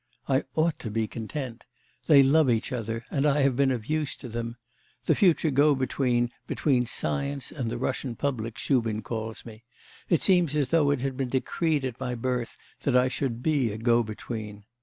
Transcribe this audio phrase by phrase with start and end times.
[0.27, 1.63] I ought to be content.
[2.07, 4.55] They love each other, and I have been of use to them....
[5.05, 9.63] The future go between between science and the Russian public Shubin calls me;
[10.09, 13.71] it seems as though it had been decreed at my birth that I should be
[13.71, 14.63] a go between.